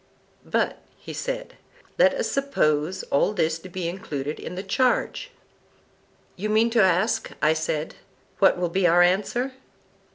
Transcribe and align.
But, 0.47 0.79
said 1.13 1.51
he, 1.51 1.57
let 1.99 2.15
us 2.15 2.27
suppose 2.27 3.03
all 3.11 3.33
this 3.33 3.59
to 3.59 3.69
be 3.69 3.87
included 3.87 4.39
in 4.39 4.55
the 4.55 4.63
charge. 4.63 5.29
You 6.35 6.49
mean 6.49 6.71
to 6.71 6.81
ask, 6.81 7.29
I 7.39 7.53
said, 7.53 7.97
what 8.39 8.57
will 8.57 8.69
be 8.69 8.87
our 8.87 9.03
answer? 9.03 9.51